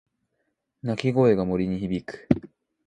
[0.81, 2.27] 鳴き声が森に響く。